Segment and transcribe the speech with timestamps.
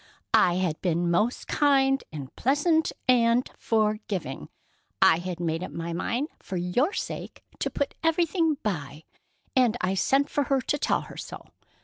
[0.33, 4.49] "I had been most kind and patient and forgiving.
[4.99, 9.03] I had made up my mind for your sake to put everything by,
[9.55, 11.45] and I sent for her to tell her so.